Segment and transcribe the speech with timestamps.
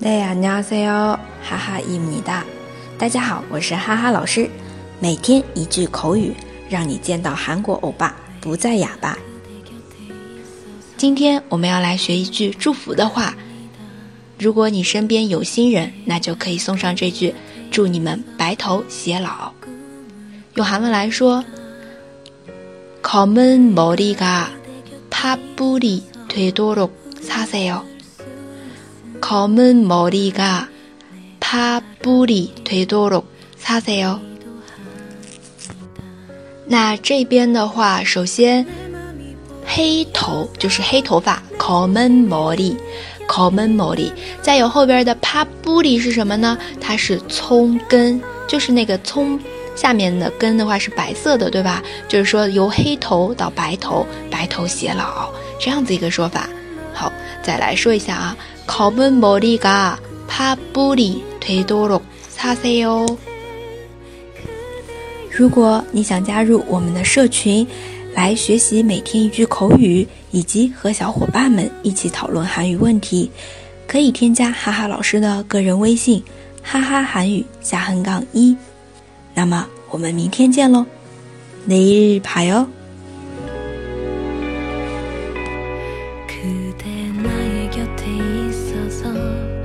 [0.00, 0.34] 大
[3.08, 4.48] 家好，我是哈哈老师。
[5.00, 6.32] 每天一句口语，
[6.70, 9.18] 让你见到韩国欧巴不再哑巴。
[10.96, 13.34] 今天我们要来学一句祝福的话。
[14.38, 17.34] 如果你身边有新人，那就可以送上这句：
[17.68, 19.52] 祝你们白头偕老。
[20.54, 21.44] 用韩文来说
[23.02, 24.44] ：common 모리가
[25.10, 26.90] 파뿌리되도록
[27.20, 27.82] 사세 요。
[29.28, 30.64] 검은머리가
[31.38, 33.24] 파뿌리되도록
[33.60, 34.18] 사세 요。
[36.64, 38.64] 那这边的话，首先
[39.66, 42.74] 黑头就是黑头发，검은머 리，
[43.28, 44.10] 검은머 리。
[44.40, 46.56] 再有后边的파뿌리是什么呢？
[46.80, 49.38] 它是葱根，就是那个葱
[49.76, 51.82] 下面的根的话是白色的，对吧？
[52.08, 55.28] 就是说由黑头到白头，白头偕老
[55.60, 56.48] 这样子一个说法。
[56.98, 57.12] 好，
[57.44, 58.36] 再来说一下啊，
[58.66, 59.94] 검은머리가
[60.28, 62.00] 파뿌리되도록
[62.36, 63.16] 사세 요。
[65.30, 67.64] 如果你想加入我们的社群，
[68.14, 73.30] 来学习每天一句口语，以及和小伙伴们一起讨论韩语问题，
[73.86, 76.20] 可以添加哈哈老师的个人微信：
[76.64, 78.56] 哈哈韩语下横杠一。
[79.34, 80.84] 那么我们明天见喽，
[81.68, 82.66] 내일봐 요。
[86.42, 88.06] 그대 나의 곁에
[88.48, 89.57] 있어서